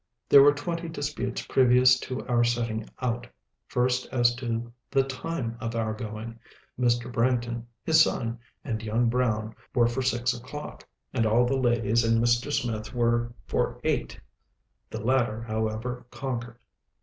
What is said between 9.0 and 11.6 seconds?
Brown, were for six o'clock, and all the